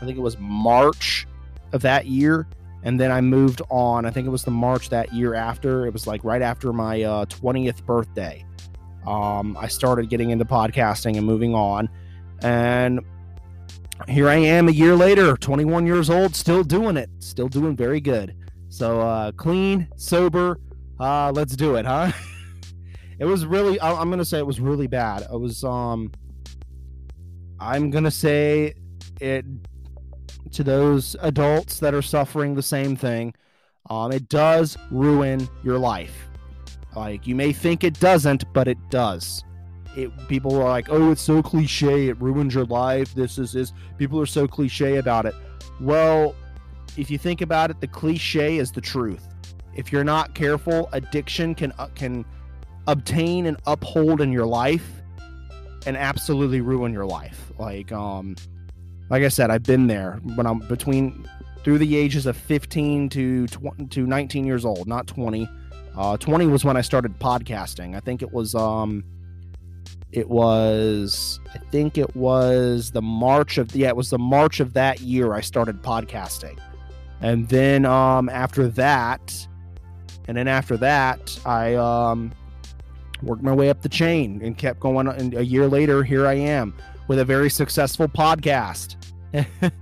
[0.00, 1.26] I think it was March
[1.72, 2.46] of that year
[2.82, 4.06] and then I moved on.
[4.06, 5.86] I think it was the March that year after.
[5.86, 8.44] It was like right after my uh, 20th birthday.
[9.06, 11.88] Um, I started getting into podcasting and moving on.
[12.40, 13.00] And
[14.06, 18.00] here I am a year later, 21 years old, still doing it, still doing very
[18.00, 18.34] good.
[18.68, 20.60] So uh, clean, sober.
[21.00, 22.12] Uh, let's do it, huh?
[23.18, 23.80] it was really.
[23.80, 25.22] I'm gonna say it was really bad.
[25.22, 25.64] It was.
[25.64, 26.12] Um,
[27.60, 28.74] I'm gonna say
[29.20, 29.44] it
[30.52, 33.34] to those adults that are suffering the same thing.
[33.90, 36.28] Um, it does ruin your life.
[36.94, 39.44] Like you may think it doesn't, but it does.
[39.98, 42.08] It people are like, "Oh, it's so cliche.
[42.08, 43.14] It ruins your life.
[43.14, 45.34] This is this." People are so cliche about it.
[45.80, 46.34] Well,
[46.96, 49.26] if you think about it, the cliche is the truth.
[49.74, 52.24] If you're not careful, addiction can uh, can
[52.86, 54.88] obtain and uphold in your life
[55.86, 57.52] and absolutely ruin your life.
[57.58, 58.36] Like um
[59.10, 61.26] like I said, I've been there when I'm between
[61.64, 65.48] through the ages of 15 to 20, to 19 years old, not 20.
[65.96, 67.96] Uh, 20 was when I started podcasting.
[67.96, 69.04] I think it was um
[70.12, 74.72] it was I think it was the March of yeah, it was the March of
[74.72, 76.58] that year I started podcasting.
[77.20, 79.46] And then um after that
[80.26, 82.32] and then after that I um
[83.22, 86.34] worked my way up the chain and kept going and a year later here I
[86.34, 86.74] am
[87.08, 88.96] with a very successful podcast.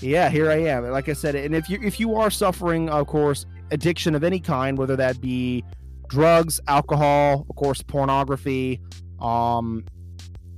[0.00, 0.88] yeah, here I am.
[0.90, 4.40] Like I said, and if you if you are suffering, of course, addiction of any
[4.40, 5.64] kind, whether that be
[6.08, 8.80] drugs, alcohol, of course, pornography,
[9.20, 9.84] um,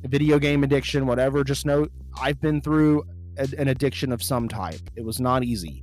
[0.04, 1.44] video game addiction, whatever.
[1.44, 1.88] Just know
[2.20, 3.04] I've been through
[3.36, 4.80] a, an addiction of some type.
[4.96, 5.82] It was not easy.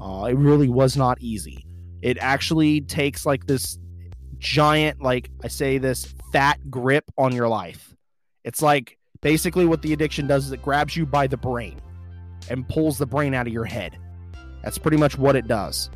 [0.00, 1.64] Uh, it really was not easy.
[2.02, 3.78] It actually takes like this
[4.38, 7.94] giant, like I say this, fat grip on your life.
[8.44, 11.80] It's like basically what the addiction does is it grabs you by the brain
[12.50, 13.98] and pulls the brain out of your head.
[14.62, 15.90] That's pretty much what it does.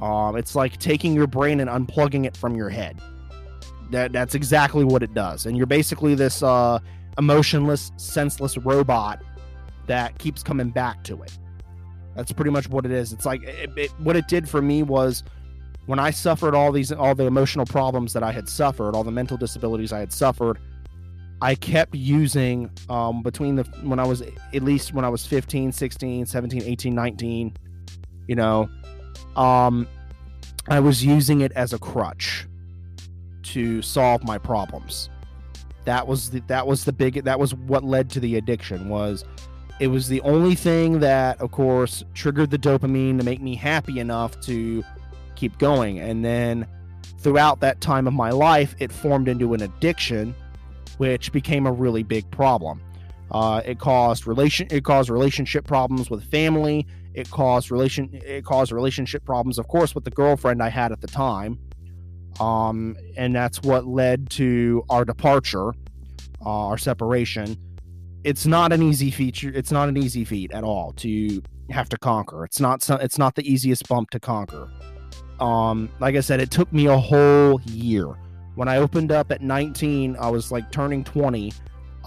[0.00, 3.00] Um, it's like taking your brain and unplugging it from your head.
[3.90, 5.46] That that's exactly what it does.
[5.46, 6.78] And you're basically this uh,
[7.16, 9.22] emotionless, senseless robot
[9.86, 11.36] that keeps coming back to it.
[12.14, 13.12] That's pretty much what it is.
[13.12, 15.22] It's like it, it, what it did for me was
[15.86, 19.12] when I suffered all these all the emotional problems that I had suffered, all the
[19.12, 20.58] mental disabilities I had suffered.
[21.40, 25.70] I kept using um, between the when I was at least when I was 15,
[25.70, 27.56] 16, 17, 18, 19,
[28.26, 28.68] you know,
[29.36, 29.86] um,
[30.66, 32.47] I was using it as a crutch
[33.52, 35.10] to solve my problems.
[35.84, 39.24] That was the, that was the big that was what led to the addiction was
[39.80, 43.98] it was the only thing that of course triggered the dopamine to make me happy
[44.00, 44.84] enough to
[45.34, 46.66] keep going and then
[47.20, 50.34] throughout that time of my life it formed into an addiction
[50.98, 52.82] which became a really big problem.
[53.30, 56.86] Uh, it caused relation it caused relationship problems with family.
[57.14, 61.00] It caused relation it caused relationship problems, of course, with the girlfriend I had at
[61.00, 61.58] the time.
[62.40, 65.70] Um, and that's what led to our departure,
[66.44, 67.56] uh, our separation.
[68.24, 69.50] It's not an easy feature.
[69.54, 72.44] It's not an easy feat at all to have to conquer.
[72.44, 72.82] It's not.
[72.82, 74.68] So, it's not the easiest bump to conquer.
[75.40, 78.16] Um, like I said, it took me a whole year
[78.58, 81.52] when I opened up at 19, I was like turning 20.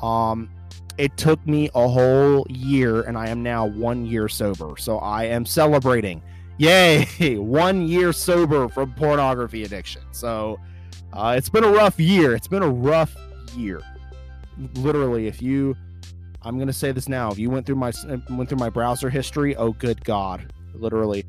[0.01, 0.49] Um,
[0.97, 4.73] it took me a whole year, and I am now one year sober.
[4.77, 6.21] So I am celebrating.
[6.61, 7.37] Yay!
[7.37, 10.03] one year sober from pornography addiction.
[10.11, 10.59] So
[11.11, 12.35] uh, it's been a rough year.
[12.35, 13.15] It's been a rough
[13.55, 13.81] year.
[14.75, 15.75] Literally, if you,
[16.43, 17.31] I'm gonna say this now.
[17.31, 17.91] If you went through my
[18.29, 21.25] went through my browser history, oh good God, literally.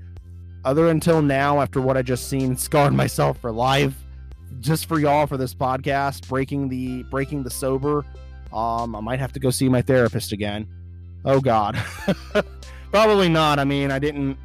[0.67, 3.95] Other until now, after what I just seen, scarred myself for life
[4.61, 8.05] just for y'all for this podcast, breaking the breaking the sober.
[8.53, 10.69] Um, I might have to go see my therapist again.
[11.25, 11.75] Oh God,
[12.91, 13.59] probably not.
[13.59, 14.37] I mean, I didn't.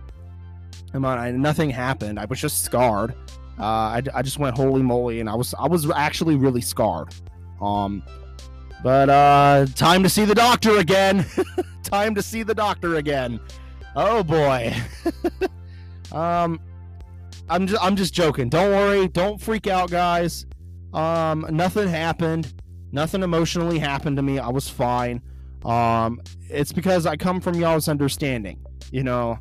[0.92, 2.20] Come on, I, nothing happened.
[2.20, 3.12] I was just scarred.
[3.60, 7.14] Uh, I, I just went holy moly, and I was I was actually really scarred.
[7.62, 8.04] Um,
[8.84, 11.26] but uh, time to see the doctor again.
[11.84, 13.40] time to see the doctor again.
[13.96, 14.74] Oh boy.
[16.12, 16.60] um,
[17.50, 18.50] I'm just I'm just joking.
[18.50, 19.08] Don't worry.
[19.08, 20.46] Don't freak out, guys.
[20.94, 22.54] Um, nothing happened.
[22.92, 24.40] Nothing emotionally happened to me.
[24.40, 25.22] I was fine.
[25.66, 28.60] Um, it's because I come from y'all's understanding.
[28.92, 29.40] You know,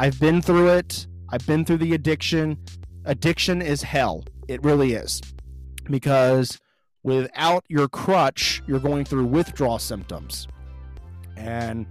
[0.00, 1.06] I've been through it.
[1.28, 2.56] I've been through the addiction.
[3.04, 4.24] Addiction is hell.
[4.48, 5.20] It really is.
[5.90, 6.58] Because
[7.02, 10.48] without your crutch, you're going through withdrawal symptoms.
[11.36, 11.86] And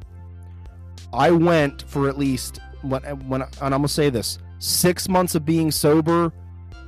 [1.13, 5.45] I went for at least when when and I'm gonna say this six months of
[5.45, 6.33] being sober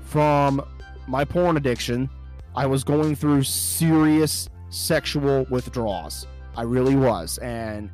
[0.05, 0.60] from
[1.05, 2.10] my porn addiction,
[2.55, 6.25] I was going through serious sexual withdrawals.
[6.57, 7.38] I really was.
[7.38, 7.91] And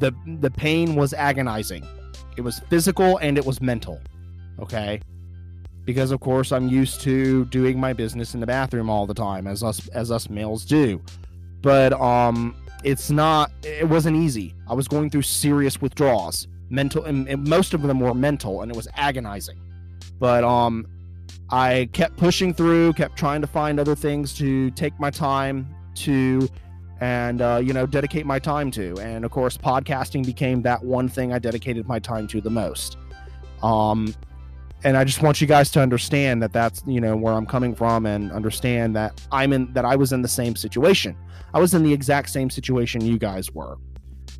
[0.00, 1.86] the the pain was agonizing.
[2.36, 4.00] It was physical and it was mental.
[4.58, 5.00] Okay?
[5.84, 9.46] Because of course I'm used to doing my business in the bathroom all the time
[9.46, 11.00] as us as us males do.
[11.62, 14.54] But um it's not it wasn't easy.
[14.68, 18.70] I was going through serious withdrawals mental and, and most of them were mental and
[18.70, 19.60] it was agonizing
[20.18, 20.86] but um
[21.50, 26.48] i kept pushing through kept trying to find other things to take my time to
[27.00, 28.98] and uh, you know dedicate my time to.
[29.00, 32.96] And of course podcasting became that one thing i dedicated my time to the most.
[33.62, 34.14] Um
[34.84, 37.74] and i just want you guys to understand that that's you know where i'm coming
[37.74, 41.16] from and understand that i'm in that i was in the same situation.
[41.54, 43.78] I was in the exact same situation you guys were.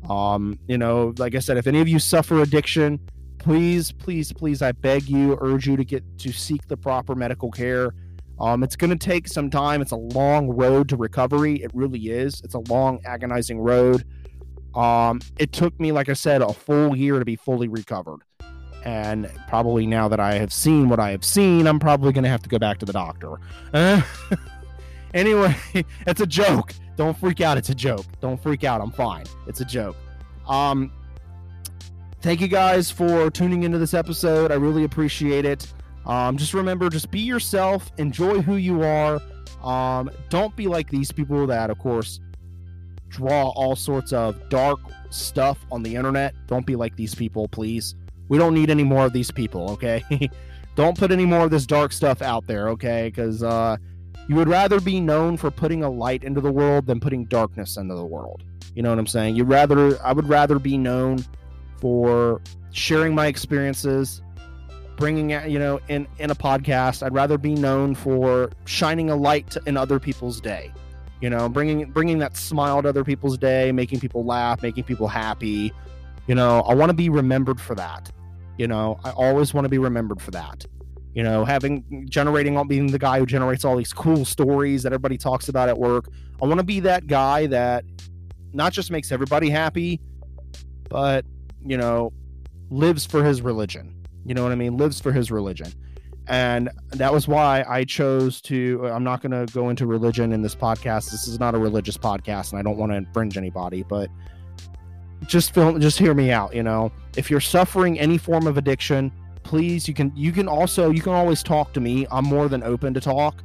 [0.07, 2.99] Um, you know, like I said, if any of you suffer addiction,
[3.39, 7.51] please, please, please, I beg you, urge you to get to seek the proper medical
[7.51, 7.93] care.
[8.39, 9.81] Um, it's going to take some time.
[9.81, 11.55] It's a long road to recovery.
[11.63, 12.41] It really is.
[12.43, 14.03] It's a long, agonizing road.
[14.75, 18.19] Um, it took me, like I said, a full year to be fully recovered.
[18.85, 22.29] And probably now that I have seen what I have seen, I'm probably going to
[22.29, 23.39] have to go back to the doctor.
[25.13, 25.55] Anyway,
[26.07, 26.73] it's a joke.
[26.95, 27.57] Don't freak out.
[27.57, 28.05] It's a joke.
[28.21, 28.81] Don't freak out.
[28.81, 29.25] I'm fine.
[29.47, 29.95] It's a joke.
[30.47, 30.91] Um,
[32.21, 34.51] thank you guys for tuning into this episode.
[34.51, 35.71] I really appreciate it.
[36.07, 37.91] Um, just remember, just be yourself.
[37.97, 39.21] Enjoy who you are.
[39.61, 42.19] Um, don't be like these people that, of course,
[43.09, 44.79] draw all sorts of dark
[45.09, 46.33] stuff on the internet.
[46.47, 47.95] Don't be like these people, please.
[48.29, 50.03] We don't need any more of these people, okay?
[50.75, 53.09] Don't put any more of this dark stuff out there, okay?
[53.09, 53.77] Because uh,
[54.27, 57.77] you would rather be known for putting a light into the world than putting darkness
[57.77, 58.43] into the world.
[58.75, 59.35] You know what I'm saying?
[59.35, 61.25] You'd rather I would rather be known
[61.79, 62.41] for
[62.71, 64.21] sharing my experiences,
[64.97, 67.03] bringing it, you know, in in a podcast.
[67.03, 70.73] I'd rather be known for shining a light in other people's day.
[71.21, 75.07] You know, bringing bringing that smile to other people's day, making people laugh, making people
[75.07, 75.71] happy.
[76.27, 78.11] You know, I want to be remembered for that.
[78.57, 80.65] You know, I always want to be remembered for that.
[81.13, 85.17] You know, having generating being the guy who generates all these cool stories that everybody
[85.17, 86.09] talks about at work.
[86.41, 87.85] I want to be that guy that
[88.53, 89.99] not just makes everybody happy,
[90.89, 91.25] but
[91.65, 92.13] you know,
[92.69, 93.96] lives for his religion.
[94.27, 94.77] You know what I mean?
[94.77, 95.71] Lives for his religion.
[96.27, 98.85] And that was why I chose to.
[98.87, 101.09] I'm not going to go into religion in this podcast.
[101.11, 104.09] This is not a religious podcast, and I don't want to infringe anybody, but
[105.25, 106.53] just film, just hear me out.
[106.53, 109.13] You know, if you're suffering any form of addiction,
[109.43, 112.05] please, you can, you can also, you can always talk to me.
[112.11, 113.41] I'm more than open to talk.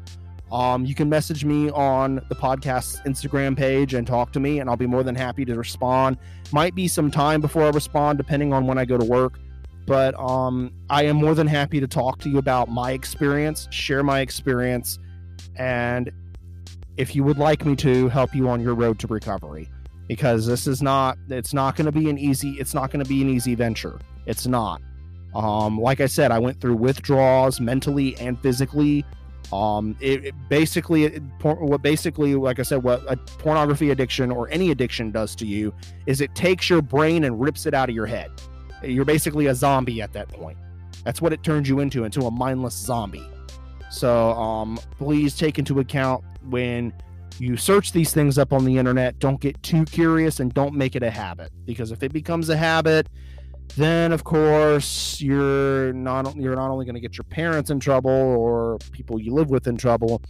[0.50, 4.68] Um, you can message me on the podcast's Instagram page and talk to me, and
[4.68, 6.18] I'll be more than happy to respond.
[6.50, 9.38] Might be some time before I respond, depending on when I go to work.
[9.86, 14.02] But um, I am more than happy to talk to you about my experience, share
[14.02, 14.98] my experience,
[15.56, 16.10] and
[16.96, 19.68] if you would like me to, help you on your road to recovery.
[20.08, 23.08] Because this is not, it's not going to be an easy, it's not going to
[23.08, 23.98] be an easy venture.
[24.26, 24.82] It's not.
[25.34, 29.04] Um, like I said, I went through withdrawals mentally and physically
[29.52, 34.48] um, it, it basically, it, what basically, like I said, what a pornography addiction or
[34.50, 35.74] any addiction does to you
[36.06, 38.30] is it takes your brain and rips it out of your head.
[38.82, 40.58] You're basically a zombie at that point.
[41.04, 43.26] That's what it turns you into, into a mindless zombie.
[43.90, 46.92] So, um, please take into account when
[47.38, 49.18] you search these things up on the internet.
[49.18, 52.56] Don't get too curious and don't make it a habit because if it becomes a
[52.56, 53.08] habit,
[53.76, 58.10] then of course you're not you're not only going to get your parents in trouble
[58.10, 60.22] or people you live with in trouble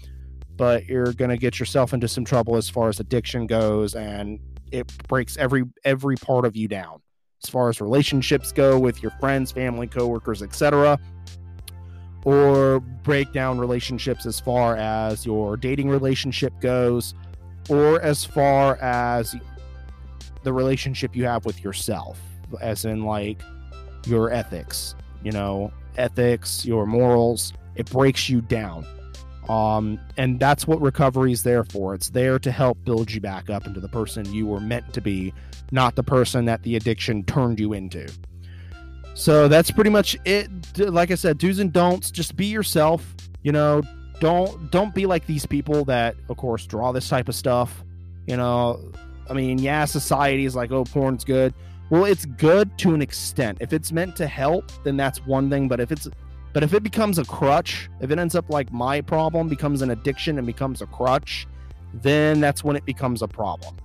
[0.57, 4.39] but you're going to get yourself into some trouble as far as addiction goes and
[4.71, 7.01] it breaks every every part of you down
[7.45, 10.99] as far as relationships go with your friends family coworkers etc
[12.25, 17.15] or break down relationships as far as your dating relationship goes
[17.69, 19.35] or as far as
[20.43, 22.19] the relationship you have with yourself
[22.61, 23.41] as in like
[24.07, 27.53] your ethics, you know, ethics, your morals.
[27.75, 28.87] It breaks you down.
[29.49, 31.95] Um, and that's what recovery is there for.
[31.95, 35.01] It's there to help build you back up into the person you were meant to
[35.01, 35.33] be,
[35.73, 38.11] not the person that the addiction turned you into.
[39.15, 40.49] So that's pretty much it.
[40.79, 42.11] Like I said, do's and don'ts.
[42.11, 43.15] Just be yourself.
[43.43, 43.83] You know,
[44.21, 47.85] don't don't be like these people that, of course, draw this type of stuff.
[48.27, 48.93] You know,
[49.29, 51.53] I mean, yeah, society is like, oh, porn's good.
[51.91, 53.59] Well, it's good to an extent.
[53.61, 55.69] If it's meant to help, then that's one thing.
[55.69, 56.09] But if it's
[56.53, 59.91] but if it becomes a crutch, if it ends up like my problem becomes an
[59.91, 61.47] addiction and becomes a crutch,
[61.93, 63.77] then that's when it becomes a problem.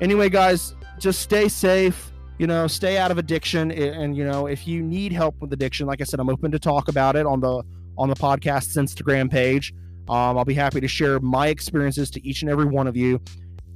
[0.00, 2.12] Anyway, guys, just stay safe.
[2.38, 3.70] You know, stay out of addiction.
[3.72, 6.58] And you know, if you need help with addiction, like I said, I'm open to
[6.58, 7.62] talk about it on the
[7.98, 9.74] on the podcast's Instagram page.
[10.08, 13.20] Um, I'll be happy to share my experiences to each and every one of you.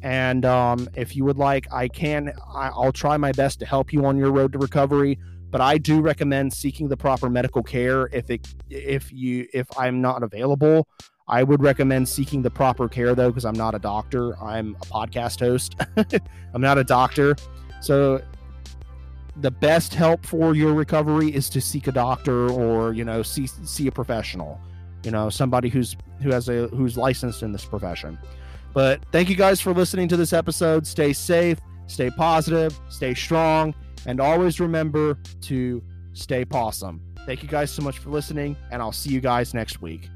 [0.03, 3.93] And um, if you would like, I can, I, I'll try my best to help
[3.93, 5.19] you on your road to recovery.
[5.51, 10.01] But I do recommend seeking the proper medical care if it, if you, if I'm
[10.01, 10.89] not available.
[11.29, 14.39] I would recommend seeking the proper care though, because I'm not a doctor.
[14.43, 15.75] I'm a podcast host.
[16.55, 17.37] I'm not a doctor.
[17.81, 18.23] So
[19.41, 23.47] the best help for your recovery is to seek a doctor or, you know, see
[23.47, 24.61] see a professional.
[25.03, 28.19] You know, somebody who's who has a who's licensed in this profession.
[28.73, 30.87] But thank you guys for listening to this episode.
[30.87, 33.75] Stay safe, stay positive, stay strong,
[34.07, 37.01] and always remember to stay pawesome.
[37.25, 40.09] Thank you guys so much for listening, and I'll see you guys next week.